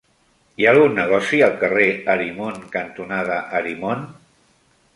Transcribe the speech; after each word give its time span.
Hi 0.61 0.65
ha 0.67 0.71
algun 0.75 0.95
negoci 0.99 1.41
al 1.49 1.53
carrer 1.63 1.85
Arimon 2.13 2.57
cantonada 2.77 3.39
Arimon? 3.61 4.05